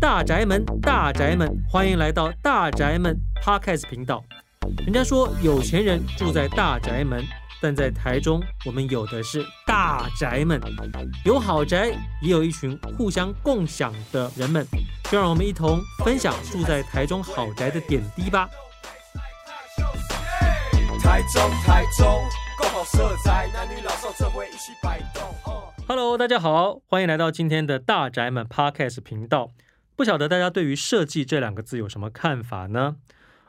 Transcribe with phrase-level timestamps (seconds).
[0.00, 4.22] 大宅门，大宅门，欢迎来到大宅门 Podcast 频道。
[4.84, 7.24] 人家说有钱人住在大宅门，
[7.60, 10.60] 但在台中，我们有的是大宅门，
[11.24, 11.88] 有豪宅，
[12.20, 14.66] 也有一群互相共享的人们。
[15.10, 18.48] 就让我们一同分享住在台中豪宅的点滴吧。
[21.02, 22.22] 台中，台中，
[22.56, 25.01] 共好色彩，男女老少这回一起摆。
[25.94, 29.52] Hello，大家好，欢迎来到今天的大宅门 Podcast 频道。
[29.94, 32.96] 不晓得大家对于设计这两个字有什么看法呢？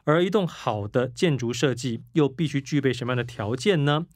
[0.04, 4.08] 而一栋好的建筑设计又必须具备什么样的条件呢？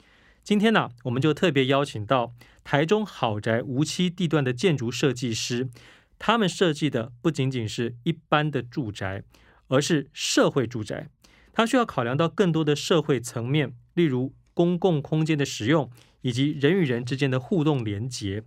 [0.44, 2.34] 今天呢、我们就特别邀请到
[2.66, 5.70] 台中豪宅无期地段的建筑设计师，
[6.20, 9.24] 他们设计的不仅仅是一般的住宅，
[9.70, 11.08] 而是社会住宅。
[11.54, 15.88] 它需要考量到更多的社会层面，例如公共空间的使用
[16.22, 18.44] 以及人与人之间的互动连结。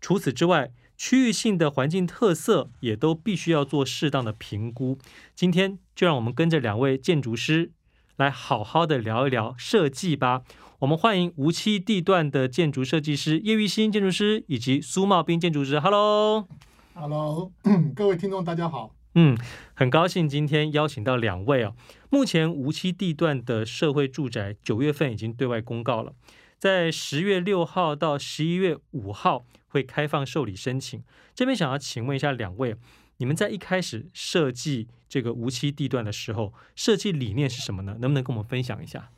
[0.00, 4.96] 除此之外，区域性的环境特色也都必须要做适当的评估。
[5.34, 7.72] 今天就让我们跟着两位建筑师
[8.16, 10.42] 来好好的聊一聊设计吧。
[10.78, 15.80] 我们欢迎无期地段的建筑设计师叶玉新建筑师以及苏茂斌建筑师。
[15.80, 17.50] Hello，Hello，
[17.96, 18.94] 各位听众大家好。
[19.14, 19.36] 嗯，
[19.74, 21.74] 很高兴今天邀请到两位哦。
[22.10, 26.14] 目前无期地段的社会住宅九月份已经对外公告了，
[26.58, 29.46] 在十月六号到十一月五号。
[29.70, 31.02] 会开放受理申请。
[31.34, 32.74] 这边想要请问一下两位，
[33.18, 37.94] 你们在一开始设计这个无期地段的时候，设计理念是什么呢？
[38.00, 39.10] 能不能跟我们分享一下？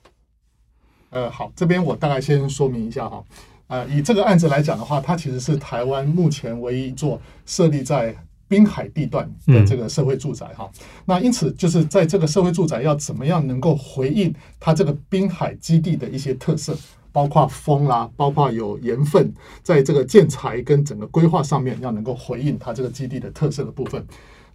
[1.10, 3.24] 呃，好，这边我大概先说明一下哈。
[3.68, 8.16] 呃，以这个案子来讲的话，它其实是台湾目前唯一一座设立在
[8.50, 10.70] 滨海地段的这个社会住宅哈。
[10.78, 10.84] 嗯。
[11.06, 16.76] 那因此，就是在这个社会住宅要怎么样能够回应它这个滨海基地的一些特色。
[17.12, 19.34] 包括风啦，包括有盐分，
[19.64, 24.06] 在这个建材跟整个规划上面，要能够回应它这个基地的特色的部分。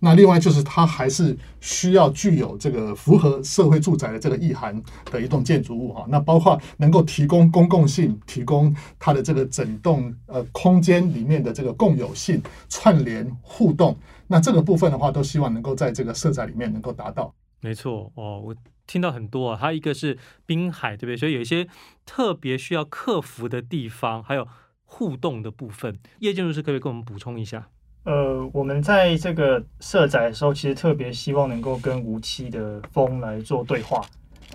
[0.06, 6.05] 那另外就是它还是需要具有这个符合社会住宅的这个意涵的一栋建筑物哈。
[6.08, 12.39] 那包括能够提供公共性，提供它的这个整栋呃空间里面的这个共有性、
[12.70, 13.98] 串联互动。
[14.27, 17.33] 那这个部分的话，都希望能够在这个色彩里面能够达到。
[17.61, 18.55] 没错哦，我
[18.86, 21.17] 听到很多啊，还有一个是滨海，对不对？
[21.17, 21.67] 所以有一些
[22.05, 24.48] 特别需要克服的地方，还有
[24.83, 25.98] 互动的部分。
[26.20, 27.70] 叶建筑师可不可以跟我们补充一下？
[28.05, 34.02] 呃，我们在这个设宅的时候，其实特别希望能够跟无期的风来做对话。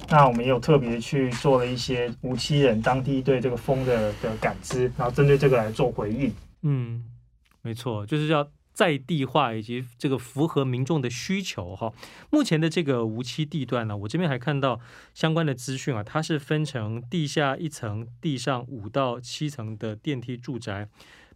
[0.08, 6.32] 那我们也有特别去做了一些无期人当地对这个风的的感知，然后针对这个来做回应。
[6.62, 7.04] 嗯，
[7.60, 8.48] 没错，就是要。
[8.72, 11.92] 在地化以及这个符合民众的需求哈，
[12.30, 14.80] 目前的这个无期地段呢，我这边还看到
[15.12, 20.88] 相关的资讯啊，它是分成地下一层、地上五到七层的电梯住宅，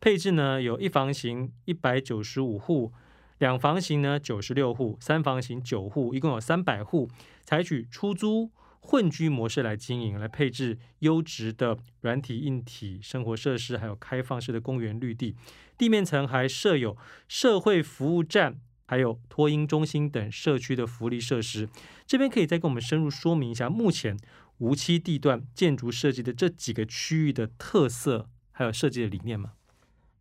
[0.04, 2.92] 配置呢有一房型一百九十五户，
[3.38, 7.08] 两房型呢九十六户，三房型九户，一共有三百户，
[7.42, 8.50] 采取出租
[8.80, 15.34] 混居模式来经营，来配置优质的软体、硬体生活设施，还有开放式的公园绿地。
[15.78, 16.94] 地面层还设有
[17.26, 21.66] 社会服务站，还有托婴中心等社区的福利设施。
[22.06, 24.18] 这边可以再跟我们深入说明一下，目前
[24.58, 29.52] 无期地段建筑设计的这几个区域的特色，还有设计的理念吗？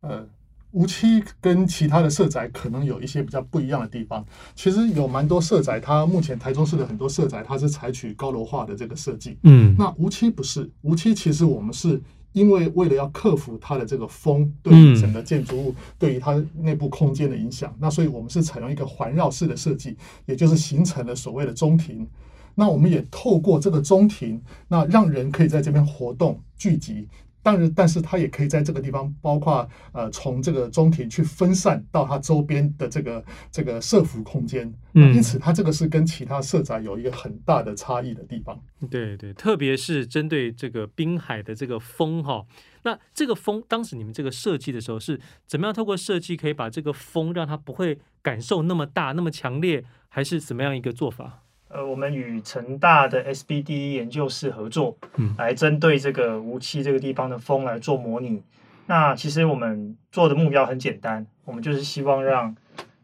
[0.04, 0.24] 呃，
[0.72, 4.24] 无期跟其他的社宅可能有一些比较不一样的地方。
[4.54, 9.38] 其实有蛮多社宅，它目前台中市的很多社宅，它是采取高楼化的这个设计。
[9.42, 12.00] 嗯，那无期不是，无期其实我们是。
[12.34, 22.08] 因为为了要克服它的这个风对于整个建筑物对于它内部空间的影响，那所以我们是采用一个环绕式的设计，也就是形成了所谓的中庭。
[22.56, 27.08] 那我们也透过这个中庭，那让人可以在这边活动聚集。
[27.44, 34.74] 当然，但是它也可以在这个地方，包括呃，从这个中庭去分散到它周边的这个这个社福空间。
[34.94, 38.60] 嗯，因此它这个是跟其他社宅有一个很大的差异的地方。
[38.90, 42.46] 对对，特别是针对这个滨海的这个风哈，
[42.84, 51.44] 那这个风当时你们这个设计的时候是怎么样透过设计可以把这个风让它不会感受那么大、那么强烈，还是怎么样一个做法？
[51.74, 58.44] 呃，我们与成大的 SBD 研究室合作，嗯，来针对这个无期这个地方的风来做模拟。
[58.86, 62.56] 那其实我们做的目标很简单，我们就是希望让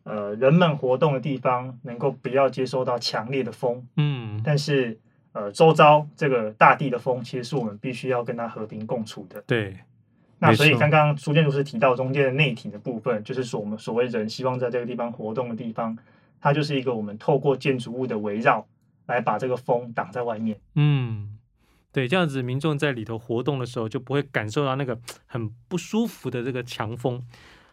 [0.04, 4.96] 呃人们活动的地方能够不要接收到强烈的风，嗯，但是
[5.32, 9.42] 呃周遭这个大地的风，其实是我们必须要跟它和平共处的。
[9.48, 9.76] 对，
[10.38, 15.98] 那所以刚刚苏建筑师提到中间的内庭的部分，就是说我们所谓人希望在这个地方活动的地方。
[16.40, 18.68] 它就是一个我们透过建筑物的围绕
[19.08, 20.60] 来把这个风挡在外面。
[20.76, 21.38] 嗯，
[21.92, 27.22] 对，这样子民众在里头活动的时候就不会感受到那个 很不舒服的这个强风。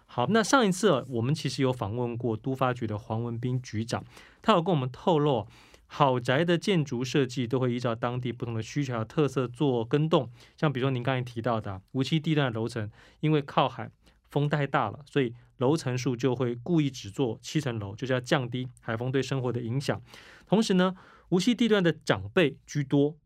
[0.06, 4.04] 好，那上一次我们其实有访问过都发局的黄文斌局长，
[4.40, 5.46] 他有跟我们透露，
[5.86, 10.30] 好宅的建筑设计都会依照当地不同的需求和特色做跟动。
[10.56, 12.90] 像比如说您刚才提到的无锡地段的楼层，
[13.20, 13.90] 因为靠海，
[14.30, 20.00] 风太大了，所以楼层数就会故意只做七层楼，就是要降低海风对生活的影响。
[20.46, 20.94] 同时呢，
[21.30, 23.16] 无锡地段的长辈居多。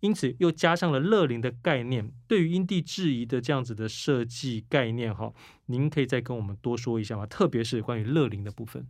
[0.00, 5.32] 因此，又加上了乐龄的概念，对于因地制宜的这样子的设计概念，哈，
[5.66, 7.24] 您可以再跟我们多说一下吗？
[7.24, 8.86] 特别是关于乐龄的部分。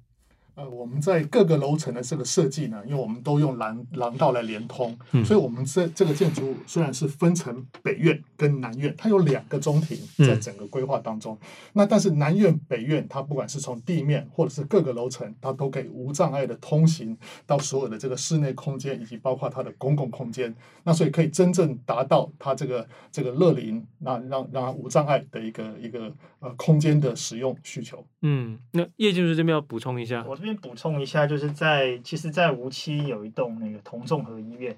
[0.56, 11.34] 呃，我们在各个楼层的这个设计呢，因为我们都用廊廊道来连通，嗯、所以我们这这个建筑物虽然是分成北院跟南院，它有两个中庭在整个规划当中。
[11.34, 20.54] 嗯、那但是南院、北院，它不管是从地面或者是各个楼层，它都可以无障碍的通行到所有的这个室内空间，以及包括它的公共空间。
[20.84, 28.06] 那所以可以真正达到它这个这个乐龄，那让让它无障碍的一个一个呃空间的使用需求。
[28.22, 30.24] 嗯，那叶建筑这边要补充一下。
[30.43, 34.76] 这这边补充一下，就是在其实，在梧栖有一栋那个同综合医院，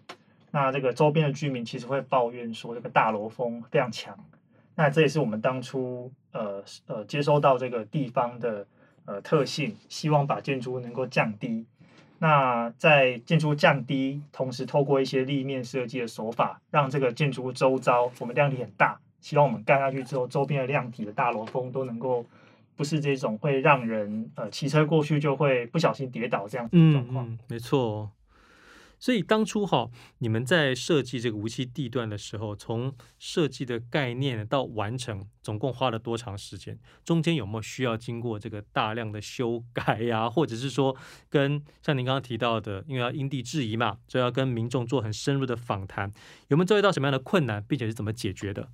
[0.53, 4.17] 那这个周边的居民其实会抱怨说，这个大楼风非常强。
[4.77, 8.65] 那这也是我们当初呃呃接收到这个地方的
[9.07, 11.67] 呃特性，希望把建筑物能够降低。
[12.21, 22.25] 那在建筑物降低，同时透过一些立面设计的手法，让这个建筑物周遭我们量体很大，希望我们盖下去之后，周边的量体的大楼风都能够。
[22.77, 27.29] 不是这种会让人呃骑车过去就会不小心跌倒这样子的状况。
[27.29, 28.13] 嗯，没错。
[28.99, 29.91] 所以当初哈，
[30.21, 36.79] 你们在设计这个无锡地段的时候，从设计的概念到完成，总共花了多长时间？
[37.05, 40.31] 中间有没有需要经过这个大量的修改呀、啊？
[40.31, 40.97] 或者是说，
[41.29, 46.11] 跟像您刚刚提到的，因为要因地制宜嘛，所以要跟民众做很深入的访谈，
[46.49, 48.71] 有没有遭遇到什么样的困难，并且是怎么解决的？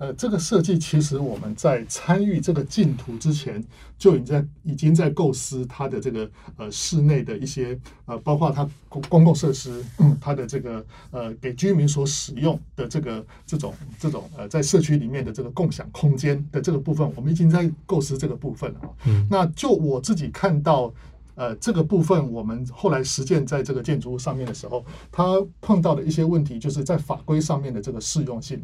[0.00, 3.62] 呃，这个设计其实我们在参与这个净土之前，
[3.98, 18.80] 就已经在已经在构思它的这个呃室内的一些呃，包括它公公共设施，嗯，它的这个呃给居民所使用的这个这种这种呃在社区里面的这个共享空间的这个部分，我们已经在构思这个部分了。
[19.04, 20.90] 嗯，那就我自己看到，
[21.34, 24.82] 呃，这个部分我们后来实践在这个建筑物上面的时候，
[25.12, 28.58] 它碰到的一些问题，就是在法规上面的这个适用性。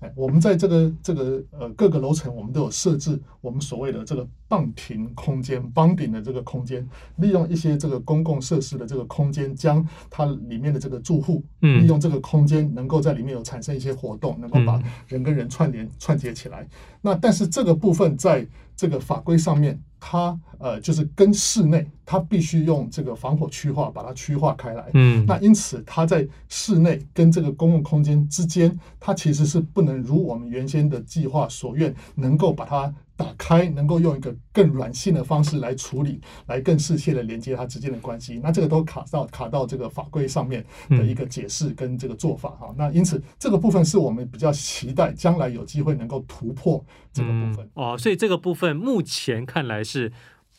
[0.00, 6.86] 哎，我们在这个这个呃各个楼层，我们都有设置我们所谓的这个傍停空间、帮顶的这个空间，
[7.16, 16.68] 利用一些这个公共设施的这个空间，将它里面的这个住户，利用这个空间，能够在里面有产生一些活动，能够把人跟人串联串接起来。
[17.00, 18.46] 那但是这个部分在
[18.78, 24.88] 这个法规上面，它呃就是跟室内，它必须用这个防火区划把它区划开来。
[24.94, 32.94] 嗯，那因此它在室内跟这个公共空间之间，它其实是不能如我们原先的计划所愿，能够把它。
[33.18, 38.38] 打开能够用一个更软性的方式来处理，来更适切的连接它之间的关系。
[38.40, 42.68] 那这个都卡到卡到这个法规上面的一个解释跟这个做法哈。
[42.70, 46.82] 嗯、那因此这个部分是我们比较期待将来有机会能够突破
[47.12, 47.98] 这个部分、嗯、哦。
[47.98, 50.12] 所以这个部分目前看来是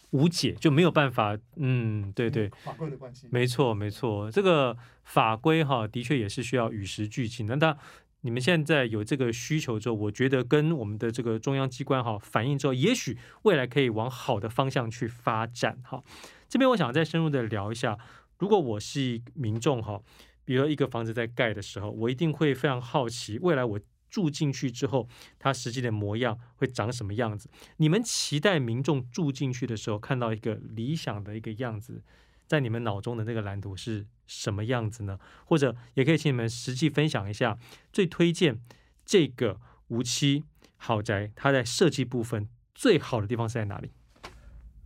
[0.10, 1.38] 无解，就没有办法。
[1.56, 4.30] 嗯，对对，法规的关系，没错没错。
[4.30, 4.76] 这个
[5.06, 7.56] 法规哈的确也是需要与时俱进的。
[7.56, 7.78] 那
[8.22, 16.04] 你们现在有这个需求之后，我觉得跟我们的这个中央机关哈反映之后，也许未来可以往好的方向去发展哈。
[16.50, 17.98] 这边我想再深入的聊一下，
[18.38, 20.02] 如果我是民众哈，
[20.44, 25.08] 比如说一个房子在盖的时候，我一定会非常好奇，未来我住进去之后，
[25.38, 27.50] 它实际的模样会长什么样子？
[27.78, 32.04] 你们期待民众住进去的时候看到一个理想的一个样子？
[32.50, 35.20] 在你们脑中的那个蓝图是什么样子呢？
[35.46, 37.60] 或者也可以请你们实际分享一下，
[37.94, 38.60] 最推荐
[39.06, 40.46] 这个无期
[40.78, 43.92] 豪宅，它在设计部分最好的地方是在哪里？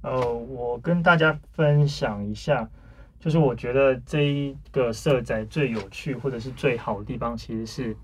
[0.01, 2.70] 呃，我跟大家分享一下，
[3.17, 7.98] 就是我觉得这一个社宅最有趣或者是最好的地方，其实是，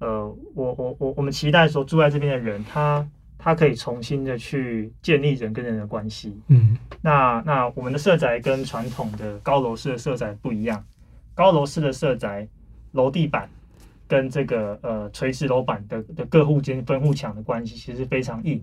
[0.00, 3.08] 呃，我我我我们期待说住在这边的人，他。
[3.38, 6.36] 它可以重新的去建立人跟人的关系。
[6.48, 10.84] 嗯，那那我们的社宅跟传统的高楼式的社宅不一样。
[11.34, 12.48] 高楼式的社宅，
[12.92, 13.48] 楼地板
[14.08, 18.60] 跟这个呃垂直楼板的的各户间分户墙的关系其实非常硬。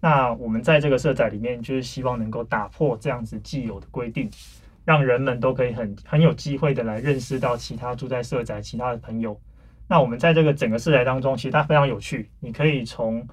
[0.00, 4.30] 那我们在这个社宅里面，就是希望能够打破这样子既有的规定，
[4.84, 9.36] 让人们都可以很很有机会的来认识到其他住在社宅其他的朋友。
[9.88, 13.26] 那我们在这个整个社宅当中，其实它非常有趣，你可以从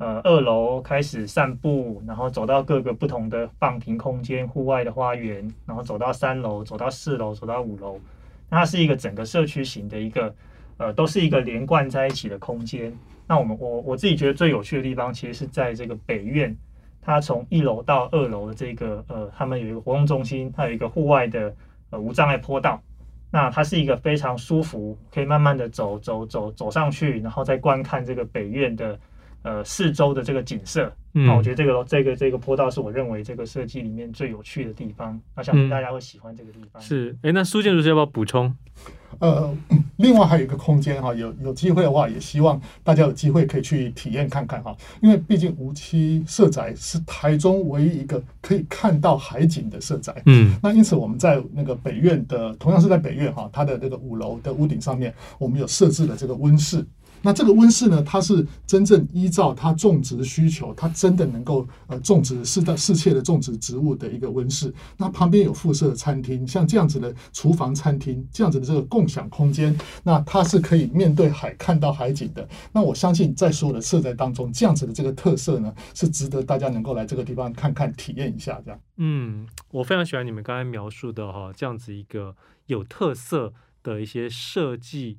[0.00, 8.00] 呃，二楼开始散步，然后走到各个不同的放平空间、户外的花园，然后走到三楼，走到四楼，走到五楼。
[8.48, 10.34] 那它是一个整个社区型的一个，
[10.78, 12.90] 呃，都是一个连贯在一起的空间。
[13.26, 16.56] 那我们我我自己觉得最有趣的地方，其实是在这个北院，
[17.02, 21.54] 它从一楼到二楼的这个呃，他们有一个活动中心，它有一个户外的
[21.90, 22.80] 呃无障碍坡道。
[23.30, 28.98] 那它是一个非常舒服，可以慢慢的走走走走上去，然后再观看这个北院的
[29.42, 30.92] 呃四周的这个景色。
[31.12, 35.20] 嗯，那我觉得这个这个这个坡道是我认为这个设计里面最有趣的地方。
[35.34, 36.80] 那相信大家会喜欢这个地方。
[36.80, 38.54] 嗯、是，哎，那苏建筑师要不要补充？
[39.18, 39.52] 呃，
[39.96, 44.74] 另外还有一个空间哈，有有机会的话，也希望大家有机会可以去体验看看哈。
[45.02, 50.22] 因为毕竟无期社宅是台中唯一一个可以看到海景的社宅。
[50.26, 56.86] 嗯，那因此我们在那个北院的，同样是在北院哈，它的那个五楼的屋顶上面，我们有设置了这个温室。
[57.22, 64.72] 那这个温室呢，它是真正依照它种植需求，它真的能够呃种植适当适切的种植植物的一个温室。
[64.96, 72.48] 那旁边有附设的餐厅，像这样子的厨房餐厅，这样子的这个共享空间，那它是可以面对海看到海景的。
[72.72, 78.80] 那我相信在所有的社宅当中，这样子的这个特色呢，是值得大家能够来这个地方看看、体验一下这样。
[78.96, 82.34] 嗯，我非常喜欢你们刚才描述的哈，这样子一个
[82.66, 85.18] 有特色的一些设计。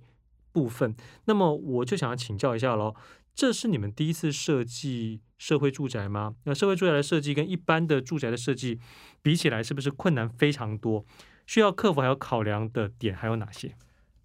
[0.51, 2.93] 部分，那么我就想要请教一下喽，
[3.33, 6.35] 这是你们第一次设计社会住宅吗？
[6.43, 8.79] 那社会住宅的设计跟一般的住宅的设计
[9.21, 11.05] 比起来，是不是困难非常多？
[11.47, 13.73] 需要克服还有考量的点还有哪些？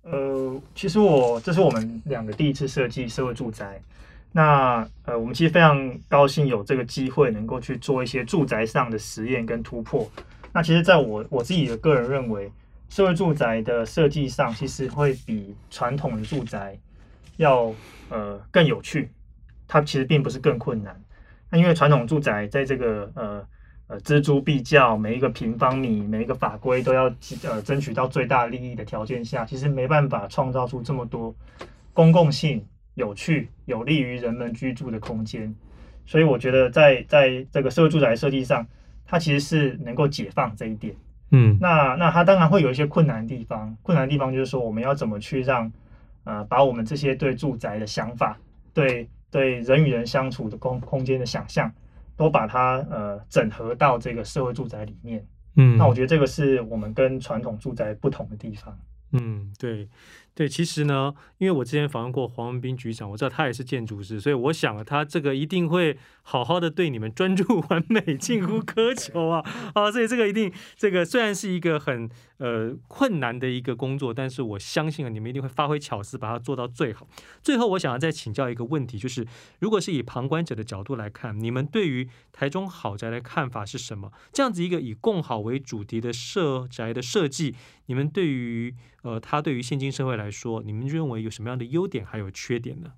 [0.02, 3.80] 呃，其实我这是我们两个第一次设计社会住宅，
[4.32, 10.10] 那呃，我们其实非常高兴有这个机会能够去做一些住宅上的实验跟突破。
[10.52, 12.50] 那其实，在我我自己的个人认为。
[12.88, 16.78] 社会住宅的设计上，其实会比传统的住宅
[17.36, 17.72] 要
[18.08, 19.10] 呃更有趣。
[19.68, 21.02] 它其实并不是更困难。
[21.50, 23.46] 那因为传统住宅在这个呃
[23.88, 27.12] 呃錙铢必较，每一个平方米、每一个法规都要
[27.42, 31.34] 呃争取到最大利益的条件下，其实没办法创造出这么多
[31.92, 32.64] 公共性、
[32.94, 35.52] 有趣、有利于人们居住的空间。
[36.06, 38.64] 所以我觉得在在这个社会住宅设计上，
[39.04, 40.94] 它其实是能够解放这一点。
[41.30, 45.70] 嗯，那那它当然会有一些困难的地方，困难的地方就是说，我们要怎么去让，
[46.24, 48.38] 呃，把我们这些对住宅的想法，
[48.72, 51.72] 对对人与人相处的空空间的想象，
[52.16, 55.26] 都把它呃整合到这个社会住宅里面。
[55.56, 58.78] 嗯，那我觉得这个是我们跟传统住宅不同的地方。
[59.12, 59.88] 嗯，对。
[60.36, 69.90] 对，其实呢，因为我之前访问过黄文斌局长，我知道他也是建筑师，所以我想他这个一定会好好的对你们专注完美，近乎苛求啊啊！
[69.90, 77.08] 所以这个一定，这个虽然是一个很呃困难的一个工作，但是我相信啊，你们一定会发挥巧思，把它做到最好。
[77.42, 79.26] 最后，我想要再请教一个问题，就是
[79.60, 84.12] 如果是以旁观者的角度来看，你们对于台中好宅的看法是什么？
[84.34, 87.54] 这样子一个以共好为主题的社宅的设计，
[87.86, 92.90] 你们对于呃，他对于现今社会来来说，你们认为有什么样的优点还有缺点呢？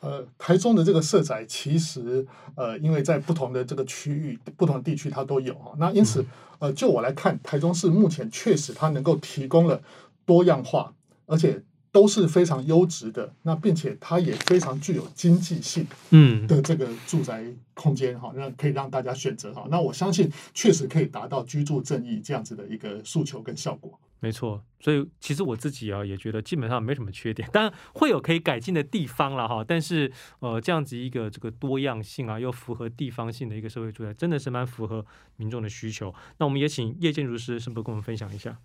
[0.00, 2.26] 呃，台中的这个社宅其实
[2.56, 5.76] 呃，因为在不同的这个区域、不同的地区它都有啊。
[5.78, 6.24] 那因此
[6.58, 9.80] 呃，就我来看，台中市目前确实它能够提供了
[10.26, 10.92] 多样化，
[11.26, 13.32] 而且都是非常优质的。
[13.42, 19.68] 那并且它也非常具有经济性，嗯的这个住宅空间哈，让可以让大家选择哈。
[19.70, 24.00] 那我相信确实可以达到居住正义这样子的一个诉求跟效果。
[24.22, 29.64] 没错，所以其实我自己啊也觉得基本上没什么缺点，当然会有可以改进的地方了哈。
[29.66, 35.02] 但是呃，这样子一个这个多样性啊，又符合地方性的一个社会住宅，真的是蛮符合
[35.36, 36.14] 民众的需求。
[36.36, 38.58] 那我们也请叶建筑师是不是跟我们分享一下？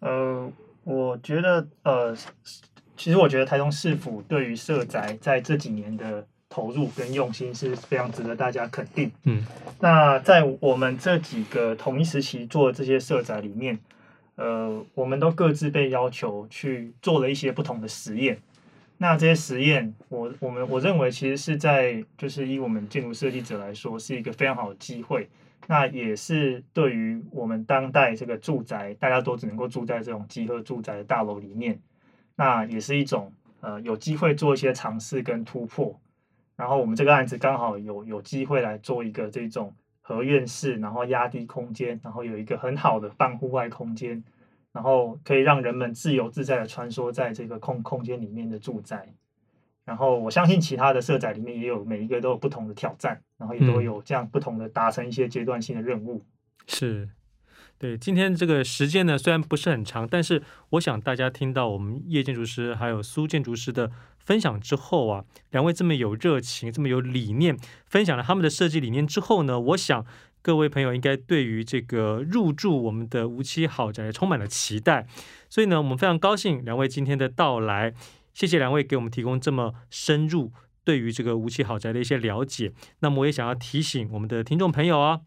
[0.00, 0.52] 呃，
[0.84, 2.14] 我觉得呃，
[2.94, 9.10] 其实我觉得台中市府对于社宅在这几年的投入跟用心是非常值得大家肯定。
[9.22, 9.42] 嗯，
[9.80, 13.78] 那在我们这几个同一时期做的这些社宅里面。
[14.40, 18.38] 呃，我们都各自被要求去做了一些不同的实验。
[18.96, 25.28] 那这些实验，我我们我认为其实是在就是以我们建筑设计者来说，是一个非常好的机会。
[25.66, 31.78] 那也是对于我们当代这个住宅，大家都只能够住在这种集合住宅的大楼里面，
[32.34, 33.30] 那也是一种
[33.60, 36.00] 呃有机会做一些尝试跟突破。
[36.56, 39.74] 然后我们这个案子刚好有有机会来做一个这种。
[40.10, 44.20] 合院式，然后压低空间，然后有一个很好的半户外空间，
[44.72, 49.08] 然后可以让人们自由自在的穿梭在这个空空间里面的住宅。
[49.84, 56.16] 然后我相信其他的社宅里面也有每一个都有不同的挑战，然后也都有这样不同的达成一些阶段性的任务。
[56.16, 56.24] 嗯、
[56.66, 57.08] 是。
[57.78, 63.90] 对，今天这个时间呢，虽然不是很长，但是我想大家听到我们叶建筑师还有苏建筑师的
[64.24, 70.04] 分享之后啊，两位这么有热情、这么有理念，分享了他们的设计理念之后呢，我想
[70.42, 75.06] 各位朋友应该对于这个入住我们的无期豪宅充满了期待，
[75.48, 77.92] 所以呢，我们非常高兴两位今天的到来，
[78.32, 80.52] 谢谢两位给我们提供这么深入
[80.84, 82.72] 对于这个无期豪宅的一些了解。
[83.00, 85.20] 那么我也想要提醒我们的听众朋友啊。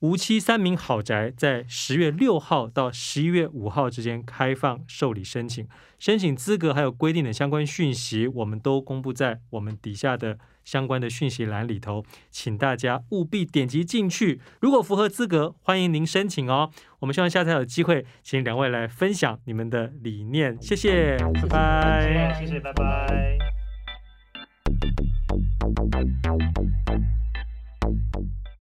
[0.00, 5.66] 梧栖三名豪宅在十月六号到十一月五号之间开放受理申请，
[5.98, 14.40] 申请资格还有规定的相关讯息，我们都公布在我们底下的相关的讯息栏里头，请大家务必点击进去。
[14.60, 16.70] 如果符合资格，欢迎您申请哦。
[17.00, 20.56] 我们希望下次有机会，请两位来分享你们的理念。
[20.62, 22.36] 谢谢，拜拜。
[22.38, 23.36] 谢谢，拜拜。